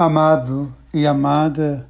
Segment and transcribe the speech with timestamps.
[0.00, 1.84] Amado e amada,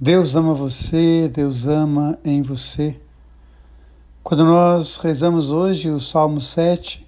[0.00, 3.00] Deus ama você, Deus ama em você.
[4.24, 7.06] Quando nós rezamos hoje o Salmo 7,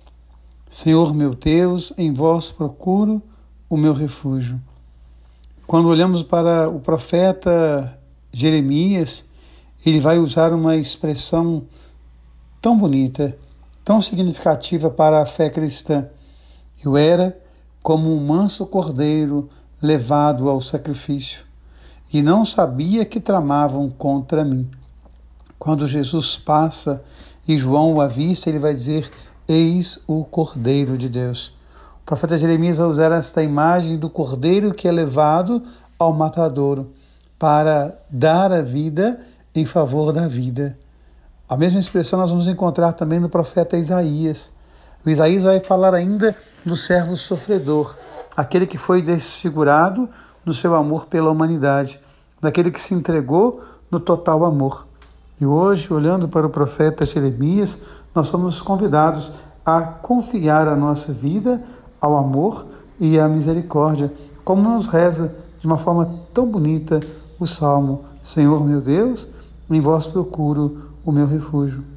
[0.71, 3.21] Senhor meu Deus, em vós procuro
[3.69, 4.63] o meu refúgio.
[5.67, 7.99] Quando olhamos para o profeta
[8.33, 9.25] Jeremias,
[9.85, 11.65] ele vai usar uma expressão
[12.63, 13.37] tão bonita,
[13.85, 16.07] tão significativa para a fé cristã.
[16.85, 17.37] Eu era
[17.83, 19.51] como um manso cordeiro
[19.85, 21.45] levado ao sacrifício,
[22.11, 24.71] e não sabia que tramavam contra mim.
[25.59, 27.05] Quando Jesus passa
[27.47, 29.11] e João o avista, ele vai dizer:
[29.47, 31.49] Eis o Cordeiro de Deus.
[32.01, 35.63] O profeta Jeremias vai usar esta imagem do cordeiro que é levado
[35.99, 36.93] ao matadouro
[37.39, 39.21] para dar a vida
[39.55, 40.79] em favor da vida.
[41.47, 44.51] A mesma expressão nós vamos encontrar também no profeta Isaías.
[45.05, 47.95] O Isaías vai falar ainda do servo sofredor,
[48.37, 50.09] aquele que foi desfigurado
[50.45, 52.01] no seu amor pela humanidade,
[52.41, 54.87] daquele que se entregou no total amor.
[55.41, 57.81] E hoje, olhando para o profeta Jeremias,
[58.15, 59.33] nós somos convidados
[59.65, 61.63] a confiar a nossa vida
[62.01, 62.67] ao amor
[63.01, 64.13] e à misericórdia,
[64.45, 67.01] como nos reza de uma forma tão bonita
[67.39, 69.29] o salmo: Senhor meu Deus,
[69.71, 71.94] em vós procuro o meu refúgio.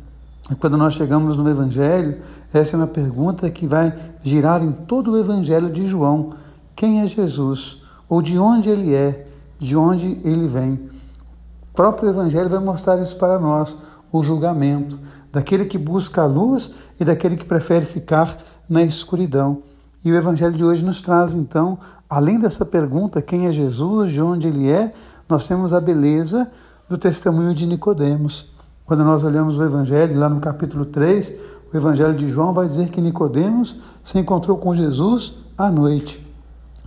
[0.56, 2.20] Quando nós chegamos no Evangelho,
[2.53, 6.31] essa é uma pergunta que vai girar em todo o Evangelho de João:
[6.73, 7.81] quem é Jesus?
[8.08, 9.28] Ou de onde ele é?
[9.59, 10.73] De onde ele vem?
[10.73, 13.78] O próprio Evangelho vai mostrar isso para nós:
[14.09, 14.98] o julgamento
[15.34, 18.38] daquele que busca a luz e daquele que prefere ficar
[18.70, 19.64] na escuridão.
[20.04, 21.78] E o Evangelho de hoje nos traz, então,
[22.09, 24.94] além dessa pergunta, quem é Jesus, de onde ele é,
[25.28, 26.50] nós temos a beleza
[26.88, 28.56] do testemunho de Nicodemos.
[28.88, 31.33] Quando nós olhamos o Evangelho, lá no capítulo 3,
[31.73, 36.25] o Evangelho de João vai dizer que Nicodemos se encontrou com Jesus à noite.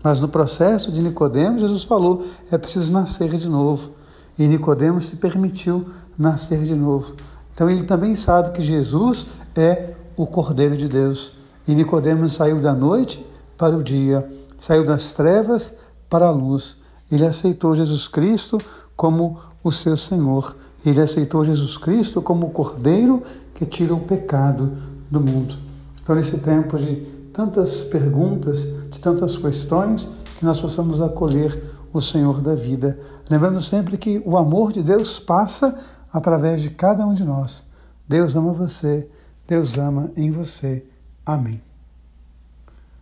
[0.02, 3.90] Mas no processo de Nicodemos, Jesus falou: é preciso nascer de novo.
[4.38, 7.16] E Nicodemos se permitiu nascer de novo.
[7.52, 11.34] Então ele também sabe que Jesus é o Cordeiro de Deus.
[11.68, 13.22] E Nicodemos saiu da noite
[13.58, 14.26] para o dia,
[14.58, 15.76] saiu das trevas
[16.08, 16.78] para a luz.
[17.12, 18.58] Ele aceitou Jesus Cristo
[18.96, 20.56] como o seu Senhor.
[20.84, 23.22] Ele aceitou Jesus Cristo como o Cordeiro
[23.54, 24.72] que tira o pecado
[25.10, 25.56] do mundo.
[26.02, 26.96] Então, nesse tempo de
[27.32, 30.08] tantas perguntas, de tantas questões,
[30.38, 32.98] que nós possamos acolher o Senhor da vida.
[33.28, 35.78] Lembrando sempre que o amor de Deus passa
[36.12, 37.62] através de cada um de nós.
[38.08, 39.08] Deus ama você,
[39.46, 40.84] Deus ama em você.
[41.24, 41.69] Amém.